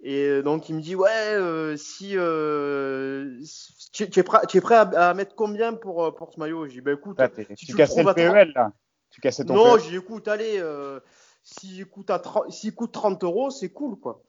Et 0.00 0.24
euh, 0.24 0.42
donc 0.42 0.68
il 0.68 0.76
me 0.76 0.80
dit 0.80 0.94
ouais 0.94 1.08
euh, 1.10 1.76
si 1.76 2.16
euh, 2.16 3.40
tu, 3.92 4.04
es 4.04 4.22
prêt, 4.22 4.40
tu, 4.48 4.58
es 4.58 4.60
prêt, 4.60 4.76
à, 4.76 5.14
mettre 5.14 5.34
combien 5.34 5.74
pour, 5.74 6.14
pour 6.14 6.32
ce 6.32 6.40
maillot? 6.40 6.66
J'ai 6.66 6.74
dit 6.74 6.80
bah 6.80 6.92
écoute, 6.92 7.16
ah, 7.18 7.28
si 7.56 7.66
tu, 7.66 7.74
casses 7.74 7.96
le 7.96 8.14
PEL 8.14 8.52
là. 8.54 8.72
Tu 9.10 9.20
casses 9.20 9.42
ton 9.46 9.54
Non, 9.54 9.78
j'ai 9.78 9.90
dit 9.90 9.96
écoute 9.96 10.28
allez 10.28 10.62
s'il 11.42 11.86
coûte, 11.86 12.10
à 12.10 12.18
30, 12.18 12.46
coûte 12.76 12.92
30 12.92 13.24
euros 13.24 13.50
c'est 13.50 13.70
cool 13.70 13.98
quoi. 13.98 14.22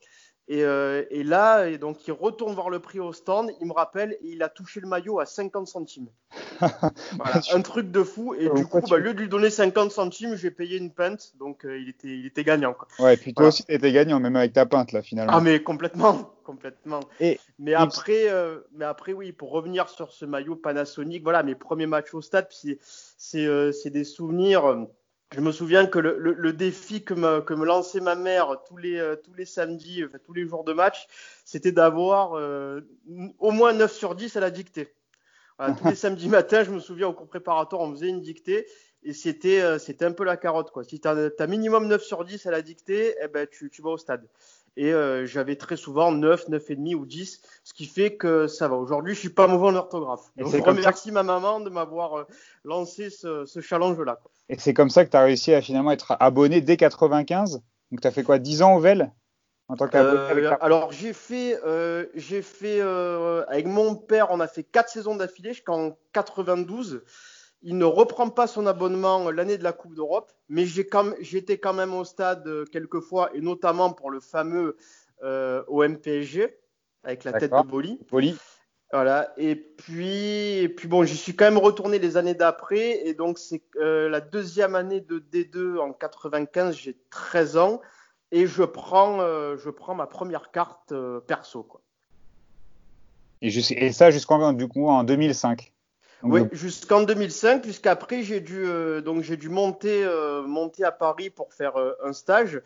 Et, 0.52 0.64
euh, 0.64 1.04
et, 1.12 1.24
là, 1.24 1.68
et 1.68 1.78
donc 1.78 2.08
il 2.08 2.12
retourne 2.12 2.56
voir 2.56 2.72
le 2.72 2.80
prix 2.80 3.00
au 3.00 3.14
stand, 3.14 3.52
il 3.62 3.68
me 3.68 3.72
rappelle, 3.72 4.14
et 4.14 4.30
il 4.30 4.42
a 4.42 4.50
touché 4.50 4.80
le 4.80 4.88
maillot 4.88 5.20
à 5.20 5.28
50 5.28 5.68
centimes. 5.68 6.08
voilà, 6.60 7.42
un 7.54 7.62
truc 7.62 7.92
de 7.92 8.02
fou. 8.02 8.34
Et 8.34 8.50
du 8.50 8.66
coup, 8.66 8.82
bah, 8.82 8.96
au 8.96 8.98
lieu 8.98 9.14
de 9.14 9.20
lui 9.20 9.30
donner 9.30 9.52
50 9.52 9.92
centimes, 9.92 10.36
j'ai 10.36 10.50
payé 10.50 10.78
une 10.78 10.90
pinte, 10.90 11.34
donc 11.38 11.66
euh, 11.66 11.78
il, 11.78 11.90
était, 11.90 12.08
il 12.08 12.26
était 12.26 12.44
gagnant. 12.44 12.74
Quoi. 12.74 12.88
Ouais, 12.98 13.14
et 13.14 13.18
puis 13.18 13.36
toi 13.36 13.50
aussi, 13.50 13.64
tu 13.64 13.72
étais 13.72 13.92
gagnant, 13.92 14.20
même 14.20 14.36
avec 14.36 14.54
ta 14.54 14.66
pinte, 14.66 14.92
là, 14.92 15.04
finalement. 15.04 15.34
Ah, 15.36 15.40
mais 15.40 15.62
complètement, 15.62 16.34
complètement. 16.44 17.02
Et, 17.20 17.40
mais, 17.60 17.76
après, 17.76 18.28
euh, 18.30 18.62
mais 18.74 18.86
après, 18.86 19.14
oui, 19.14 19.32
pour 19.32 19.52
revenir 19.52 19.88
sur 19.88 20.12
ce 20.12 20.26
maillot 20.26 20.56
Panasonic, 20.56 21.22
voilà, 21.22 21.44
mes 21.44 21.54
premiers 21.54 21.86
matchs 21.86 22.16
au 22.16 22.22
stade, 22.22 22.48
c'est 22.50 23.90
des 23.92 24.04
souvenirs 24.04 24.88
je 25.32 25.42
me 25.42 25.52
souviens 25.52 25.86
que 25.86 26.00
le, 26.00 26.18
le, 26.18 26.54
défi 26.54 27.04
que 27.04 27.14
me, 27.14 27.42
que 27.42 27.54
me, 27.54 27.66
lançait 27.66 28.00
ma 28.00 28.16
mère 28.16 28.58
tous 28.68 28.78
les, 28.78 28.98
euh, 28.98 29.16
tous 29.16 29.34
les 29.34 29.46
samedis, 29.46 30.04
enfin, 30.06 30.18
tous 30.26 30.34
les 30.34 30.48
jours 30.48 30.64
de 30.64 30.74
match, 30.74 31.08
c'était 31.46 31.72
d'avoir 31.72 32.34
euh, 32.34 32.82
au 33.38 33.52
moins 33.52 33.74
9 33.74 33.92
sur 33.92 34.16
10 34.16 34.36
à 34.38 34.40
la 34.40 34.50
dictée. 34.50 34.94
Voilà, 35.58 35.76
tous 35.76 35.88
les 35.88 35.96
samedis 35.96 36.30
matins, 36.30 36.64
je 36.64 36.72
me 36.72 36.80
souviens 36.80 37.08
au 37.08 37.14
cours 37.14 37.28
préparatoire, 37.28 37.82
on 37.82 37.92
faisait 37.92 38.10
une 38.10 38.22
dictée 38.22 38.66
et 39.04 39.14
c'était 39.14 39.62
euh, 39.62 39.80
c'était 39.80 40.06
un 40.06 40.12
peu 40.12 40.24
la 40.24 40.38
carotte. 40.38 40.72
Quoi. 40.72 40.84
Si 40.84 41.00
tu 41.00 41.08
as, 41.08 41.48
minimum 41.48 41.88
9 41.88 42.02
sur 42.02 42.26
10 42.26 42.46
à 42.46 42.52
la 42.52 42.62
dictée, 42.62 43.16
eh 43.22 43.28
ben, 43.28 43.48
tu, 43.50 43.70
tu 43.70 43.82
vas 43.82 43.92
au 43.92 43.98
stade. 43.98 44.28
Et 44.78 44.94
euh, 44.94 45.26
j'avais 45.26 45.56
très 45.56 45.76
souvent 45.76 46.12
9, 46.12 46.50
9,5 46.50 46.96
ou 46.96 47.06
10, 47.06 47.42
ce 47.64 47.74
qui 47.74 47.86
fait 47.86 48.16
que 48.16 48.48
ça 48.48 48.68
va. 48.68 48.76
Aujourd'hui, 48.76 49.14
je 49.14 49.20
suis 49.20 49.30
pas 49.30 49.48
mauvais 49.48 49.68
en 49.68 49.76
orthographe. 49.76 50.32
Donc, 50.38 50.56
je 50.56 50.62
remercie 50.62 51.12
ma 51.12 51.24
maman 51.24 51.60
de 51.60 51.70
m'avoir 51.70 52.28
lancé 52.64 53.10
ce, 53.10 53.46
ce 53.46 53.60
challenge-là. 53.60 54.20
Et 54.48 54.58
c'est 54.58 54.74
comme 54.74 54.90
ça 54.90 55.06
que 55.06 55.12
tu 55.12 55.18
as 55.18 55.24
réussi 55.24 55.54
à 55.54 55.62
finalement 55.62 55.92
être 55.92 56.16
abonné 56.20 56.62
dès 56.62 56.78
95 56.78 57.62
Donc 57.92 58.02
tu 58.02 58.08
as 58.08 58.12
fait 58.12 58.24
quoi 58.24 58.40
10 58.40 58.62
ans 58.62 58.76
au 58.76 58.80
VEL? 58.80 59.12
En 59.70 59.76
tant 59.76 59.88
euh, 59.94 60.56
Alors 60.62 60.92
j'ai 60.92 61.14
fait, 61.14 61.60
euh, 61.64 62.08
j'ai 62.16 62.42
fait 62.42 62.82
euh, 62.82 63.46
avec 63.48 63.68
mon 63.68 63.96
père, 63.96 64.32
on 64.32 64.40
a 64.40 64.48
fait 64.48 64.64
4 64.64 64.90
saisons 64.90 65.16
d'affilée 65.16 65.54
jusqu'en 65.54 65.96
92. 66.14 67.04
Il 67.62 67.78
ne 67.78 67.86
reprend 67.86 68.30
pas 68.30 68.48
son 68.48 68.66
abonnement 68.68 69.32
l'année 69.32 69.58
de 69.58 69.64
la 69.64 69.74
Coupe 69.74 69.94
d'Europe, 69.94 70.32
mais 70.48 70.66
j'étais 70.66 71.58
quand, 71.58 71.74
même 71.74 71.94
au 71.94 72.06
stade 72.06 72.48
quelques 72.72 73.02
fois, 73.02 73.30
et 73.34 73.42
notamment 73.42 73.92
pour 73.92 74.12
le 74.12 74.20
fameux 74.20 74.78
au 75.22 75.84
MPSG 75.84 76.58
avec 77.04 77.24
la 77.24 77.34
tête 77.34 77.52
de 77.52 77.68
Boli. 77.68 78.00
Boli. 78.10 78.38
Voilà. 78.92 79.34
Et 79.38 79.56
puis, 79.56 80.58
et 80.58 80.70
puis 80.70 80.88
bon, 80.88 81.04
j'y 81.04 81.16
suis 81.16 81.36
quand 81.36 81.46
même 81.46 81.60
retourné 81.60 82.00
les 82.00 82.18
années 82.18 82.34
d'après. 82.34 83.08
Et 83.08 83.14
donc, 83.14 83.38
c'est 83.38 83.62
euh, 83.78 84.10
la 84.10 84.20
deuxième 84.20 84.76
année 84.76 85.02
de 85.02 85.20
D2 85.20 85.78
en 85.78 85.94
95. 85.94 86.76
J'ai 86.76 86.98
13 87.12 87.58
ans 87.58 87.82
et 88.32 88.48
je 88.48 88.64
prends, 88.64 89.22
euh, 89.22 89.58
je 89.58 89.70
prends 89.70 89.94
ma 89.94 90.08
première 90.08 90.52
carte 90.52 90.92
euh, 90.92 91.20
perso. 91.20 91.64
Quoi. 91.64 91.82
Et, 93.42 93.50
et 93.50 93.92
ça 93.92 94.12
jusqu'en 94.12 94.54
du 94.54 94.68
coup 94.68 94.88
en 94.88 95.04
2005. 95.04 95.72
Oui, 96.24 96.42
jusqu'en 96.52 97.04
2005, 97.04 97.62
puisqu'après 97.62 98.24
j'ai 98.24 98.40
dû 98.42 98.66
donc 99.04 99.24
j'ai 99.24 99.38
dû 99.38 99.50
monter 99.50 100.06
monter 100.46 100.84
à 100.84 100.92
Paris 100.92 101.30
pour 101.30 101.54
faire 101.54 101.74
un 102.04 102.14
stage. 102.14 102.62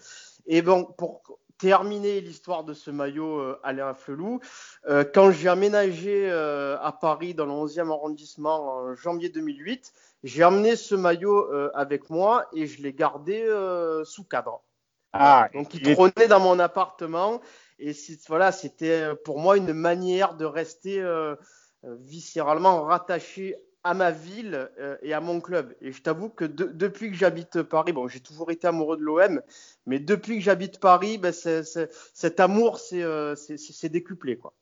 Et 0.45 0.61
bon, 0.61 0.83
pour 0.83 1.21
terminer 1.63 2.19
l'histoire 2.19 2.65
de 2.65 2.73
ce 2.73 2.91
maillot 2.91 3.39
euh, 3.39 3.59
Alain 3.63 3.93
Flelou. 3.93 4.41
Euh, 4.89 5.05
quand 5.05 5.31
j'ai 5.31 5.47
aménagé 5.47 6.29
euh, 6.29 6.77
à 6.81 6.91
Paris 6.91 7.33
dans 7.33 7.45
le 7.45 7.53
11e 7.53 7.89
arrondissement 7.89 8.67
en 8.67 8.95
janvier 8.95 9.29
2008, 9.29 9.93
j'ai 10.25 10.43
amené 10.43 10.75
ce 10.75 10.93
maillot 10.93 11.49
avec 11.73 12.09
moi 12.09 12.47
et 12.53 12.65
je 12.65 12.81
l'ai 12.81 12.93
gardé 12.93 13.45
sous 14.05 14.23
cadre. 14.23 14.61
Ah, 15.11 15.49
Donc 15.53 15.73
il 15.73 15.93
trônait 15.93 16.29
dans 16.29 16.39
mon 16.39 16.59
appartement 16.59 17.41
et 17.77 17.91
voilà, 18.29 18.53
c'était 18.53 19.13
pour 19.25 19.39
moi 19.39 19.57
une 19.57 19.73
manière 19.73 20.35
de 20.35 20.45
rester 20.45 21.03
viscéralement 21.83 22.83
rattaché 22.83 23.55
à 23.83 23.93
ma 23.93 24.11
ville 24.11 24.69
euh, 24.79 24.97
et 25.01 25.13
à 25.13 25.19
mon 25.19 25.41
club. 25.41 25.75
Et 25.81 25.91
je 25.91 26.01
t'avoue 26.01 26.29
que 26.29 26.45
depuis 26.45 27.11
que 27.11 27.17
j'habite 27.17 27.61
Paris, 27.63 27.91
bon, 27.91 28.07
j'ai 28.07 28.21
toujours 28.21 28.49
été 28.51 28.67
amoureux 28.67 28.97
de 28.97 29.01
l'OM, 29.01 29.41
mais 29.85 29.99
depuis 29.99 30.37
que 30.37 30.41
j'habite 30.41 30.79
Paris, 30.79 31.17
ben, 31.17 31.33
cet 31.33 32.39
amour 32.39 32.79
s'est 32.79 33.03
euh, 33.03 33.35
décuplé. 33.89 34.37
Quoi. 34.37 34.53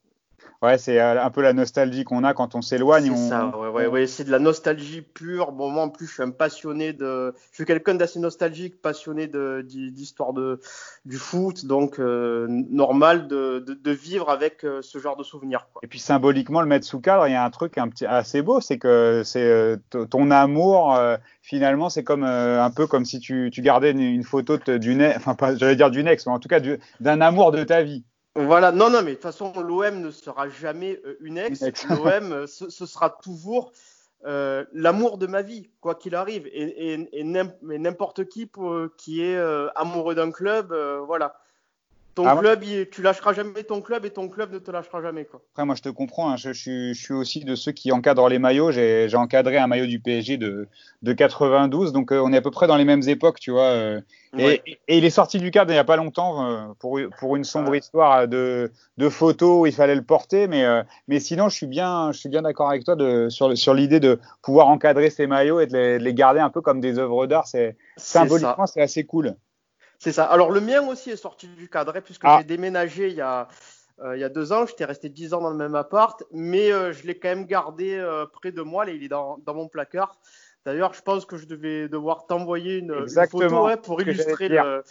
Ouais, 0.62 0.78
c'est 0.78 1.00
euh, 1.00 1.20
un 1.20 1.32
peu 1.32 1.42
la 1.42 1.54
nostalgie 1.54 2.04
qu'on 2.04 2.24
a 2.24 2.36
quand 2.36 2.54
on 2.54 2.62
s'éloigne. 2.62 3.12
C'est 3.16 3.30
ça, 3.30 3.48
ouais, 3.58 3.70
ouais, 3.70 3.88
ouais 3.88 4.06
c'est 4.06 4.26
de 4.26 4.30
la 4.30 4.38
nostalgie 4.38 5.02
pure. 5.02 5.54
Bon, 5.54 5.72
moi, 5.72 5.84
en 5.84 5.90
plus, 5.90 6.06
je 6.06 6.14
suis 6.14 6.22
un 6.22 6.30
passionné 6.30 6.94
de. 6.94 7.34
Je 7.50 7.56
suis 7.56 7.66
quelqu'un 7.66 7.96
d'assez 7.96 8.20
nostalgique, 8.20 8.80
passionné 8.80 9.28
d'histoire 9.28 10.34
de, 10.34 10.60
du 11.06 11.18
foot, 11.18 11.66
donc 11.66 12.00
euh, 12.00 12.46
normal 12.48 13.28
de, 13.28 13.58
de, 13.58 13.92
vivre 13.92 14.30
avec 14.30 14.64
euh, 14.64 14.84
ce 14.84 15.00
genre 15.00 15.18
de 15.18 15.24
souvenirs. 15.24 15.66
Et 15.82 15.88
puis 15.88 15.98
symboliquement, 15.98 16.62
le 16.62 16.68
mettre 16.68 16.86
sous 16.86 17.00
cadre, 17.00 17.28
il 17.28 17.32
y 17.32 17.36
a 17.36 17.44
un 17.44 17.50
truc 17.50 17.80
un 17.80 17.90
petit, 17.90 18.06
assez 18.06 18.44
beau, 18.44 18.62
c'est 18.62 18.78
que 18.78 19.24
c'est 19.26 19.78
ton 20.12 20.30
amour, 20.30 20.98
finalement, 21.42 21.90
c'est 21.90 22.04
comme 22.04 22.24
un 22.24 22.70
peu 22.70 22.86
comme 22.86 23.06
si 23.06 23.20
tu, 23.20 23.50
tu 23.52 23.62
gardais 23.62 23.92
une, 23.92 24.24
photo 24.24 24.58
d'une, 24.58 25.12
enfin, 25.16 25.36
j'allais 25.56 25.76
dire 25.76 25.90
d'une 25.90 26.08
ex, 26.08 26.26
mais 26.28 26.34
en 26.34 26.40
tout 26.40 26.50
cas 26.50 26.60
d'un 27.00 27.22
amour 27.22 27.52
de 27.52 27.64
ta 27.64 27.82
vie. 27.82 28.04
Voilà, 28.36 28.72
non, 28.72 28.90
non, 28.90 29.02
mais 29.02 29.12
de 29.12 29.16
toute 29.16 29.24
façon, 29.24 29.52
l'OM 29.60 30.00
ne 30.00 30.10
sera 30.10 30.48
jamais 30.48 31.02
euh, 31.06 31.18
une 31.20 31.38
ex. 31.38 31.62
L'OM, 31.90 32.32
euh, 32.32 32.48
ce, 32.48 32.86
sera 32.86 33.10
toujours 33.10 33.74
euh, 34.26 34.64
l'amour 34.72 35.18
de 35.18 35.28
ma 35.28 35.42
vie, 35.42 35.70
quoi 35.82 35.96
qu'il 35.96 36.16
arrive. 36.16 36.48
Et, 36.48 36.94
et, 37.12 37.24
n'importe 37.24 38.26
qui 38.30 38.50
qui 38.98 39.22
est 39.22 39.38
amoureux 39.76 40.16
d'un 40.16 40.32
club, 40.32 40.74
voilà. 41.06 41.41
Ton 42.24 42.28
Ah, 42.30 42.38
club, 42.38 42.64
il- 42.64 42.90
tu 42.90 43.02
lâcheras 43.02 43.34
jamais 43.34 43.64
ton 43.64 43.82
club 43.82 44.06
et 44.06 44.10
ton 44.12 44.30
club 44.30 44.54
ne 44.54 44.60
te 44.60 44.72
lâchera 44.72 45.02
jamais. 45.02 45.26
Quoi. 45.26 45.42
Après, 45.54 45.66
moi, 45.66 45.76
je 45.76 45.82
te 45.82 45.90
comprends. 45.90 46.30
hein, 46.32 46.38
je, 46.38 46.54
je 46.54 46.60
suis, 46.62 46.94
je 46.94 47.02
suis 47.02 47.14
aussi 47.14 47.44
de 47.44 47.56
ceux 47.56 47.72
qui 47.72 47.92
encadrent 47.92 48.30
les 48.30 48.40
maillots. 48.40 48.72
J'ai 48.72 49.10
encadré 49.16 49.58
un 49.58 49.68
maillot 49.68 49.86
du 49.86 50.00
PSG 50.00 50.38
de, 50.38 50.68
de 51.02 51.14
92, 51.14 51.92
donc 51.94 52.12
euh, 52.12 52.22
on 52.24 52.32
est 52.34 52.38
à 52.38 52.42
peu 52.42 52.52
près 52.52 52.68
dans 52.68 52.78
les 52.78 52.86
mêmes 52.86 53.08
époques, 53.08 53.40
tu 53.40 53.52
vois. 53.52 53.64
euh, 53.64 54.02
et, 54.38 54.46
Ouais. 54.46 54.64
et 54.88 54.98
il 54.98 55.04
est 55.04 55.10
sorti 55.10 55.40
du 55.40 55.52
cadre 55.52 55.72
il 55.72 55.74
n'y 55.74 55.80
a 55.80 55.84
pas 55.84 55.98
longtemps 55.98 56.46
euh, 56.50 56.68
pour, 56.80 56.98
pour 57.20 57.36
une 57.36 57.44
sombre 57.44 57.72
Ouais. 57.72 57.80
histoire 57.80 58.28
de, 58.30 58.72
de 58.98 59.10
photos 59.10 59.62
où 59.62 59.66
il 59.66 59.74
fallait 59.74 59.96
le 59.96 60.04
porter. 60.04 60.48
Mais, 60.48 60.66
mais 61.10 61.20
sinon, 61.20 61.50
je 61.50 61.56
suis 61.56 61.68
bien, 61.68 62.12
je 62.14 62.18
suis 62.20 62.30
bien 62.30 62.42
d'accord 62.44 62.70
avec 62.70 62.86
toi 62.86 62.96
de, 62.96 63.28
sur, 63.30 63.74
l'idée 63.74 64.00
de 64.00 64.20
pouvoir 64.42 64.68
encadrer 64.70 65.10
ces 65.10 65.28
maillots 65.28 65.60
et 65.60 65.68
de 65.68 65.74
les, 65.78 66.00
de 66.00 66.04
les 66.04 66.14
garder 66.14 66.40
un 66.40 66.50
peu 66.50 66.62
comme 66.62 66.80
des 66.80 66.98
œuvres 66.98 67.28
d'art. 67.28 67.48
C'est 67.48 67.76
symboliquement, 67.98 68.66
c'est 68.68 68.82
assez 68.82 69.04
cool. 69.04 69.36
C'est 70.04 70.12
ça. 70.12 70.26
Alors 70.26 70.50
le 70.50 70.62
mien 70.62 70.82
aussi 70.88 71.12
est 71.12 71.16
sorti 71.16 71.48
du 71.48 71.70
cadre, 71.70 71.94
puisque 72.00 72.24
Ah. 72.26 72.38
j'ai 72.40 72.44
déménagé 72.44 73.10
il 73.10 73.16
y 73.16 73.22
a, 73.22 73.48
euh, 74.04 74.18
il 74.18 74.20
y 74.20 74.24
a 74.24 74.30
deux 74.30 74.52
ans. 74.52 74.66
J'étais 74.66 74.86
resté 74.86 75.10
dix 75.10 75.32
ans 75.36 75.42
dans 75.42 75.52
le 75.52 75.56
même 75.56 75.76
appart, 75.76 76.24
mais 76.32 76.72
euh, 76.72 76.92
je 76.92 77.06
l'ai 77.06 77.20
quand 77.20 77.30
même 77.30 77.46
gardé 77.46 77.94
euh, 77.94 78.26
près 78.26 78.52
de 78.52 78.64
moi. 78.64 78.84
Là, 78.84 78.94
il 78.94 79.04
est 79.04 79.10
dans, 79.10 79.38
dans 79.46 79.54
mon 79.54 79.68
placard. 79.68 80.20
D'ailleurs, 80.66 80.96
je 80.96 81.04
pense 81.04 81.26
que 81.28 81.38
je 81.38 81.46
devais 81.46 81.88
devoir 81.88 82.26
t'envoyer 82.26 82.78
une, 82.80 82.94
une 82.94 83.28
photo 83.28 83.66
ouais, 83.68 83.78
pour 83.78 84.02
illustrer 84.02 84.50
le, 84.50 84.84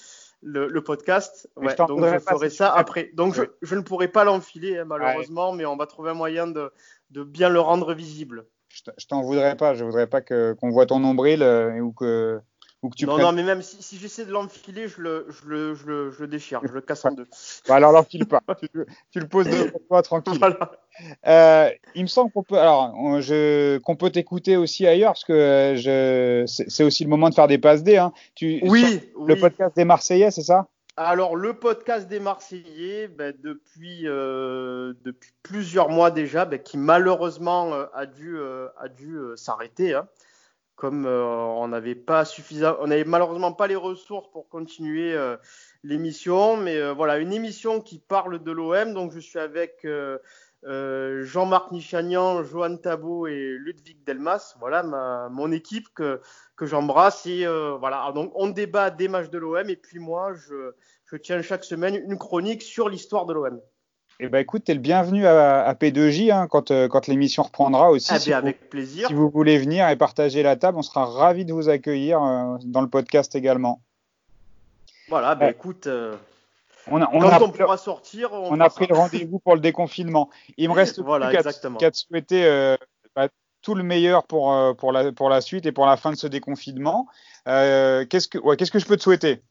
le, 0.43 0.69
le 0.69 0.81
podcast. 0.85 1.49
Ouais, 1.57 1.71
je 1.77 1.87
donc 1.87 2.05
je 2.05 2.19
ferai 2.21 2.49
ça 2.49 2.73
après. 2.73 3.11
Donc 3.15 3.35
je, 3.35 3.43
Ouais. 3.43 3.51
je 3.63 3.75
ne 3.75 3.81
pourrai 3.81 4.07
pas 4.07 4.23
l'enfiler 4.23 4.79
hein, 4.79 4.85
malheureusement, 4.85 5.53
mais 5.53 5.67
on 5.67 5.77
va 5.77 5.87
trouver 5.87 6.11
un 6.11 6.15
moyen 6.15 6.47
de, 6.47 6.71
de 7.11 7.25
bien 7.25 7.49
le 7.49 7.59
rendre 7.59 7.95
visible. 7.95 8.47
Je 8.69 9.07
t'en 9.09 9.23
voudrais 9.23 9.57
pas. 9.57 9.75
Je 9.75 9.83
voudrais 9.85 10.07
pas 10.07 10.21
qu'on 10.21 10.71
voit 10.71 10.87
ton 10.87 11.01
nombril 11.01 11.43
ou 11.83 11.93
que 11.93 12.41
ou 12.83 12.89
que 12.89 12.97
tu 12.97 13.05
non, 13.07 13.13
prennes 13.13 13.25
non, 13.27 13.33
mais 13.33 13.43
même 13.43 13.61
si, 13.63 13.83
si 13.83 13.99
j'essaie 13.99 14.25
de 14.25 14.33
l'enfiler, 14.33 14.89
je 14.89 15.01
le, 15.03 15.27
je, 15.29 15.49
le, 15.49 15.75
je, 15.75 15.87
le, 15.87 16.11
je 16.11 16.21
le 16.21 16.27
déchire, 16.27 16.61
je 16.67 16.73
le 16.73 16.81
casse 16.81 17.05
en 17.05 17.11
deux. 17.13 17.27
Bah 17.69 17.75
alors 17.77 17.93
l'enfile 17.93 18.27
pas. 18.27 18.41
tu, 18.61 18.69
tu 19.11 19.21
le 19.21 19.29
poses 19.29 19.47
devant 19.49 19.79
toi 19.89 20.03
tranquille. 20.03 20.39
Voilà. 20.39 20.71
Euh, 21.27 21.71
il 21.95 22.03
me 22.03 22.09
semble 22.09 22.31
qu'on 22.33 22.43
peut 22.43 22.59
alors 22.59 22.93
on- 22.97 23.21
je 23.21 23.79
qu'on 23.79 23.97
peut 23.97 24.11
t'écouter 24.11 24.57
aussi 24.57 24.87
ailleurs 24.87 25.13
parce 25.13 25.25
que 25.25 25.33
euh, 25.33 25.77
je 25.77 26.45
c'est 26.47 26.71
c'est 26.71 26.85
aussi 26.85 27.05
le 27.05 27.11
moment 27.11 27.29
de 27.29 27.35
faire 27.35 27.49
des 27.49 27.59
passes 27.59 27.83
D. 27.83 27.97
Hein. 27.97 28.13
Tu 28.35 28.59
sur 28.61 28.69
Oui, 28.71 29.01
le 29.27 29.37
podcast 29.37 29.77
des 29.77 29.85
Marseillais, 29.85 30.31
c'est 30.31 30.43
ça? 30.43 30.67
Alors, 30.97 31.35
le 31.37 31.55
podcast 31.55 32.09
des 32.09 32.21
Marseillais, 32.21 33.09
ben, 33.09 33.33
depuis, 33.43 34.07
euh, 34.07 34.93
depuis 35.03 35.31
plusieurs 35.43 35.89
mois 35.89 36.11
déjà, 36.11 36.45
ben, 36.45 36.59
qui 36.59 36.77
malheureusement 36.77 37.73
euh, 37.73 37.87
a 37.95 38.05
dû, 38.05 38.37
euh, 38.37 38.67
a 38.79 38.89
dû 38.89 39.17
s'arrêter. 39.37 39.95
hein. 39.95 40.09
Comme 40.81 41.05
euh, 41.05 41.23
on 41.23 41.69
n'avait 41.69 41.95
pas 41.95 42.25
suffisant, 42.25 42.75
on 42.81 42.87
n'avait 42.87 43.05
malheureusement 43.05 43.53
pas 43.53 43.67
les 43.67 43.77
ressources 43.77 44.31
pour 44.33 44.49
continuer 44.49 45.13
euh, 45.13 45.37
l'émission, 45.85 46.57
mais 46.57 46.79
euh, 46.79 46.95
voilà, 46.95 47.19
une 47.19 47.35
émission 47.35 47.83
qui 47.83 47.99
parle 47.99 48.43
de 48.43 48.51
l'OM. 48.51 48.95
Donc, 48.95 49.13
je 49.13 49.21
suis 49.21 49.39
avec 49.39 49.85
euh, 50.65 51.23
Jean-Marc 51.23 51.71
Nichanian, 51.71 52.45
Johan 52.45 52.79
Tabot 52.79 53.27
et 53.27 53.57
Ludwig 53.59 54.03
Delmas. 54.05 54.57
Voilà 54.59 54.83
ma, 54.83 55.29
mon 55.29 55.53
équipe 55.53 55.89
que, 55.95 56.23
que 56.57 56.65
j'embrasse. 56.65 57.27
Et 57.27 57.47
euh, 57.47 57.77
voilà, 57.79 58.11
donc 58.15 58.33
on 58.35 58.49
débat 58.49 58.91
des 58.91 59.09
matchs 59.09 59.29
de 59.29 59.37
l'OM. 59.37 59.69
Et 59.69 59.77
puis 59.77 59.99
moi, 59.99 60.33
je, 60.35 60.73
je 61.05 61.17
tiens 61.17 61.43
chaque 61.43 61.65
semaine 61.65 61.95
une 61.95 62.17
chronique 62.17 62.63
sur 62.63 62.89
l'histoire 62.89 63.27
de 63.27 63.35
l'OM. 63.35 63.61
Eh 64.23 64.29
ben 64.29 64.39
écoute, 64.39 64.65
t'es 64.65 64.75
le 64.75 64.81
bienvenu 64.81 65.27
à, 65.27 65.63
à 65.63 65.73
P2J 65.73 66.31
hein, 66.31 66.47
quand 66.47 66.71
euh, 66.71 66.89
quand 66.89 67.07
l'émission 67.07 67.43
reprendra 67.43 67.91
aussi. 67.91 68.11
Ah 68.13 68.19
si, 68.19 68.29
ben, 68.29 68.41
vous, 68.41 68.47
avec 68.49 68.69
plaisir. 68.69 69.09
si 69.09 69.15
vous 69.15 69.31
voulez 69.31 69.57
venir 69.57 69.89
et 69.89 69.97
partager 69.97 70.43
la 70.43 70.57
table, 70.57 70.77
on 70.77 70.83
sera 70.83 71.07
ravis 71.07 71.47
de 71.47 71.55
vous 71.55 71.71
accueillir 71.71 72.23
euh, 72.23 72.59
dans 72.65 72.83
le 72.83 72.89
podcast 72.89 73.35
également. 73.35 73.81
Voilà, 75.09 75.35
ben 75.35 75.47
Ouais. 75.47 75.53
écoute, 75.53 75.87
euh, 75.87 76.17
On 76.89 77.01
a 77.01 77.09
on 77.15 77.21
quand 77.21 77.31
a 77.31 77.43
on 77.43 77.51
pourra 77.51 77.79
sortir, 77.79 78.35
on, 78.35 78.61
a 78.61 78.69
pris 78.69 78.87
le 78.87 78.95
rendez-vous 78.95 79.39
pour 79.39 79.55
le 79.55 79.61
déconfinement. 79.61 80.29
Il 80.59 80.69
me 80.69 80.75
reste 80.77 81.01
Voilà, 81.01 81.29
plus 81.29 81.39
qu'à 81.79 81.91
te- 81.91 81.97
souhaiter 81.97 82.77
bah, 83.17 83.29
tout 83.63 83.75
le 83.75 83.83
meilleur 83.83 84.27
pour, 84.27 84.55
pour, 84.77 84.93
la, 84.93 85.13
pour 85.13 85.31
la 85.31 85.41
suite 85.41 85.65
et 85.65 85.73
pour 85.73 85.87
la 85.87 85.97
fin 85.97 86.11
de 86.11 86.17
ce 86.17 86.27
déconfinement. 86.27 87.09
Qu'est-ce, 87.47 88.29
que, 88.29 88.37
ouais, 88.39 88.59
qu'est-ce 88.59 88.71
que 88.71 88.79
je 88.79 88.87
peux 88.87 88.99
te 88.99 89.03
souhaiter? 89.03 89.43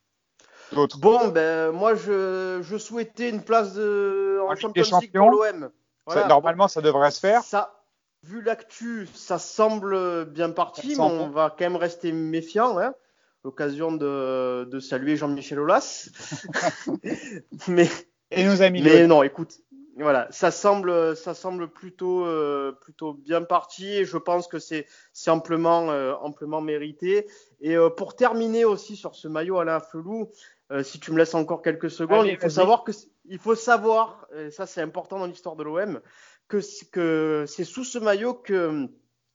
Bon, 0.74 1.28
ben 1.30 1.72
moi, 1.72 1.96
je, 1.96 2.60
je 2.62 2.78
souhaitais 2.78 3.30
une 3.30 3.42
place 3.42 3.74
de, 3.74 4.40
En 4.44 4.52
en 4.52 4.56
Champions 4.56 4.84
League 4.84 4.92
Champions. 4.92 5.30
pour 5.30 5.32
l'OM. 5.32 5.70
Ça. 6.08 6.28
Normalement, 6.28 6.68
ça 6.68 6.82
devrait 6.82 7.12
se 7.12 7.20
faire. 7.20 7.44
Ça, 7.44 7.84
vu 8.24 8.42
l'actu, 8.42 9.08
ça 9.14 9.38
semble 9.38 10.26
bien 10.26 10.50
parti, 10.50 10.96
mais 10.96 11.04
on 11.04 11.30
va 11.30 11.50
quand 11.50 11.66
même 11.66 11.76
rester 11.76 12.12
méfiant. 12.12 12.78
Hein. 12.80 12.94
L'occasion 13.44 13.92
de, 13.92 14.66
de 14.70 14.80
saluer 14.80 15.16
Jean-Michel 15.16 15.60
Aulas. 15.60 16.10
mais 17.68 17.88
Et 18.32 18.44
nos 18.44 18.62
amis 18.62 18.82
mais 18.82 19.08
non, 19.08 19.24
écoute, 19.24 19.60
voilà, 20.02 20.28
ça 20.32 20.52
semble, 20.52 21.16
ça 21.16 21.34
semble 21.34 21.68
plutôt, 21.68 22.26
euh, 22.26 22.72
plutôt 22.72 23.14
bien 23.14 23.42
parti. 23.42 23.88
Et 23.88 24.06
je 24.06 24.18
pense 24.18 24.48
que 24.48 24.60
c'est 24.60 24.86
c'est 25.14 25.32
amplement, 25.32 25.92
euh, 25.92 26.14
amplement 26.22 26.62
mérité. 26.62 27.28
Et 27.62 27.76
euh, 27.76 27.90
pour 27.90 28.16
terminer 28.16 28.66
aussi 28.66 28.96
sur 28.96 29.16
ce 29.16 29.28
maillot 29.28 29.60
Alain 29.60 29.80
Flelou, 29.80 30.30
euh, 30.72 30.84
si 30.84 31.00
tu 31.00 31.12
me 31.12 31.18
laisses 31.18 31.34
encore 31.36 31.62
quelques 31.62 31.90
secondes, 31.90 32.22
Allez, 32.22 32.32
il 32.32 32.38
faut 32.38 32.50
savoir 32.50 32.84
que 32.84 32.92
il 33.26 33.40
faut 33.40 33.56
savoir, 33.56 34.28
et 34.36 34.52
ça 34.52 34.66
c'est 34.66 34.82
important 34.82 35.20
dans 35.20 35.26
l'histoire 35.28 35.56
de 35.56 35.64
l'OM, 35.64 36.02
que, 36.48 36.62
c'est- 36.62 36.90
que 36.90 37.46
c'est 37.48 37.64
sous 37.64 37.84
ce 37.84 38.00
maillot 38.00 38.34
que 38.34 38.88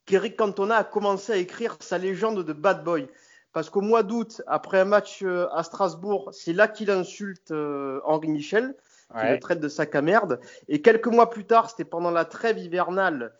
qu'Eric 0.05 0.35
Cantona 0.37 0.77
a 0.77 0.83
commencé 0.83 1.33
à 1.33 1.37
écrire 1.37 1.77
sa 1.79 1.97
légende 1.97 2.43
de 2.43 2.53
bad 2.53 2.83
boy. 2.83 3.07
Parce 3.53 3.69
qu'au 3.69 3.81
mois 3.81 4.03
d'août, 4.03 4.41
après 4.47 4.79
un 4.81 4.85
match 4.85 5.23
euh, 5.23 5.47
à 5.53 5.63
Strasbourg, 5.63 6.29
c'est 6.33 6.51
là 6.53 6.67
qu'il 6.67 6.91
insulte 6.91 7.51
euh, 7.51 8.01
Henri 8.03 8.27
Michel, 8.27 8.75
qui 9.11 9.17
Ouais, 9.17 9.33
le 9.33 9.39
traite 9.39 9.59
de 9.61 9.69
sac 9.69 9.95
à 9.95 10.01
merde. 10.01 10.39
Et 10.67 10.81
quelques 10.81 11.07
mois 11.07 11.29
plus 11.29 11.45
tard, 11.45 11.69
c'était 11.69 11.85
pendant 11.85 12.11
la 12.11 12.25
trêve 12.25 12.57
hivernale, 12.57 13.33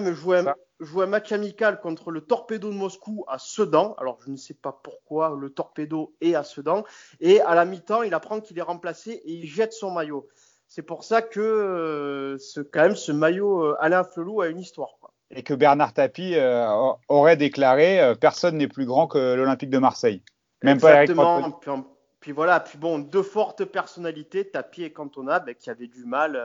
l'OM 0.00 0.12
jouait, 0.14 0.38
un- 0.38 0.54
jouait 0.80 1.04
un 1.04 1.08
match 1.08 1.32
amical 1.32 1.80
contre 1.80 2.10
le 2.10 2.20
Torpedo 2.20 2.70
de 2.70 2.74
Moscou 2.74 3.24
à 3.28 3.38
Sedan. 3.38 3.94
Alors, 3.98 4.18
je 4.24 4.30
ne 4.30 4.36
sais 4.36 4.54
pas 4.54 4.78
pourquoi 4.82 5.36
le 5.40 5.50
Torpedo 5.50 6.14
est 6.20 6.34
à 6.34 6.42
Sedan. 6.42 6.84
Et 7.20 7.40
à 7.40 7.54
la 7.54 7.64
mi-temps, 7.64 8.02
il 8.02 8.12
apprend 8.14 8.40
qu'il 8.40 8.58
est 8.58 8.62
remplacé 8.62 9.12
et 9.12 9.32
il 9.32 9.46
jette 9.46 9.72
son 9.72 9.90
maillot. 9.90 10.28
C'est 10.66 10.82
pour 10.82 11.04
ça 11.04 11.22
que 11.22 11.40
euh, 11.40 12.38
ce, 12.38 12.60
quand 12.60 12.82
même 12.82 12.96
ce 12.96 13.12
maillot 13.12 13.62
euh, 13.64 13.76
Alain 13.78 14.02
Flelou 14.02 14.40
a 14.40 14.48
une 14.48 14.58
histoire. 14.58 14.96
quoi. 15.00 15.12
Et 15.30 15.42
que 15.42 15.54
Bernard 15.54 15.92
Tapie 15.92 16.34
euh, 16.34 16.66
aurait 17.08 17.36
déclaré 17.36 18.14
personne 18.20 18.56
n'est 18.56 18.68
plus 18.68 18.84
grand 18.86 19.06
que 19.06 19.34
l'Olympique 19.34 19.70
de 19.70 19.78
Marseille. 19.78 20.22
Même 20.62 20.80
pas 20.80 20.96
Eric 20.96 21.10
Exactement. 21.10 21.50
Puis, 21.52 21.70
en- 21.70 21.86
puis 22.20 22.32
voilà, 22.32 22.58
puis 22.58 22.78
bon, 22.78 22.98
deux 22.98 23.22
fortes 23.22 23.64
personnalités, 23.64 24.50
Tapi 24.50 24.82
et 24.82 24.92
Cantona, 24.92 25.38
ben, 25.38 25.54
qui 25.54 25.70
avaient 25.70 25.86
du 25.86 26.04
mal 26.04 26.36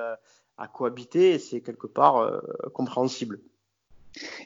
à 0.57 0.67
cohabiter, 0.67 1.31
et 1.31 1.39
c'est 1.39 1.61
quelque 1.61 1.87
part 1.87 2.41
compréhensible. 2.73 3.39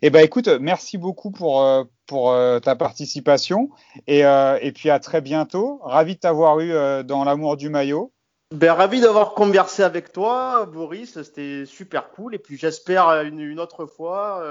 Eh 0.02 0.10
ben 0.10 0.20
écoute, 0.20 0.48
merci 0.48 0.98
beaucoup 0.98 1.32
pour, 1.32 1.64
euh, 1.64 1.84
pour 2.06 2.32
euh, 2.32 2.60
ta 2.60 2.76
participation 2.76 3.70
et, 4.08 4.26
euh, 4.26 4.58
et 4.62 4.72
puis 4.72 4.90
à 4.90 5.00
très 5.00 5.22
bientôt. 5.22 5.80
Ravi 5.84 6.16
de 6.16 6.20
t'avoir 6.20 6.60
eu 6.60 6.72
dans 7.04 7.24
l'amour 7.24 7.58
du 7.58 7.70
maillot. 7.70 8.12
Ben, 8.52 8.74
ravi 8.74 9.02
d'avoir 9.02 9.34
conversé 9.34 9.82
avec 9.82 10.12
toi, 10.12 10.66
Boris. 10.66 11.22
C'était 11.24 11.66
super 11.66 12.12
cool. 12.12 12.36
Et 12.36 12.40
puis 12.40 12.58
j'espère 12.58 13.10
une, 13.24 13.40
une 13.40 13.60
autre 13.60 13.86
fois, 13.86 14.44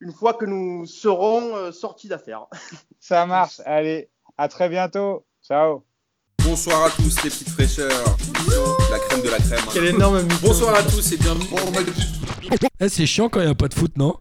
une 0.00 0.12
fois 0.12 0.34
que 0.34 0.44
nous 0.44 0.86
serons 0.86 1.70
sortis 1.72 2.08
d'affaires. 2.08 2.46
Ça 3.00 3.26
marche. 3.26 3.60
Allez, 3.64 4.10
à 4.36 4.48
très 4.48 4.68
bientôt. 4.68 5.24
Ciao. 5.46 5.84
Bonsoir 6.42 6.84
à 6.84 6.90
tous 6.90 7.22
les 7.22 7.30
petites 7.30 7.50
fraîcheurs. 7.50 8.16
La 8.90 8.98
crème 8.98 9.22
de 9.22 9.28
la 9.28 9.38
crème. 9.38 9.60
Quel 9.72 9.84
énorme 9.84 10.22
mytho. 10.22 10.46
Bonsoir 10.48 10.74
à 10.74 10.82
tous 10.82 11.12
et 11.12 11.16
bienvenue. 11.18 11.46
Eh, 12.80 12.88
c'est 12.88 13.06
chiant 13.06 13.28
quand 13.28 13.40
il 13.40 13.46
n'y 13.46 13.50
a 13.50 13.54
pas 13.54 13.68
de 13.68 13.74
foot, 13.74 13.96
non? 13.96 14.14